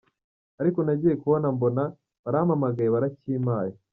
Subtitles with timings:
[0.61, 1.83] Ariko nagiye kubona mbona
[2.23, 3.73] barampamagaye barakimpaye.